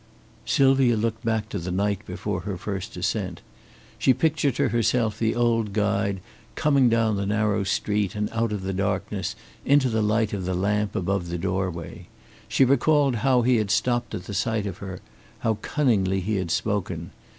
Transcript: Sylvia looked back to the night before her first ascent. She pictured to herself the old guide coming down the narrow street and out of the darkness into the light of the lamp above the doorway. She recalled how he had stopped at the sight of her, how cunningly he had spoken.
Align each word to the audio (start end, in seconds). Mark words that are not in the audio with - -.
Sylvia 0.47 0.97
looked 0.97 1.23
back 1.23 1.47
to 1.49 1.59
the 1.59 1.69
night 1.69 2.03
before 2.07 2.39
her 2.39 2.57
first 2.57 2.97
ascent. 2.97 3.41
She 3.99 4.15
pictured 4.15 4.55
to 4.55 4.69
herself 4.69 5.19
the 5.19 5.35
old 5.35 5.73
guide 5.73 6.21
coming 6.55 6.89
down 6.89 7.17
the 7.17 7.27
narrow 7.27 7.63
street 7.63 8.15
and 8.15 8.27
out 8.31 8.51
of 8.51 8.63
the 8.63 8.73
darkness 8.73 9.35
into 9.63 9.89
the 9.89 10.01
light 10.01 10.33
of 10.33 10.43
the 10.45 10.55
lamp 10.55 10.95
above 10.95 11.27
the 11.27 11.37
doorway. 11.37 12.07
She 12.47 12.65
recalled 12.65 13.17
how 13.17 13.43
he 13.43 13.57
had 13.57 13.69
stopped 13.69 14.15
at 14.15 14.23
the 14.23 14.33
sight 14.33 14.65
of 14.65 14.79
her, 14.79 15.01
how 15.41 15.59
cunningly 15.61 16.19
he 16.19 16.37
had 16.37 16.49
spoken. 16.49 17.11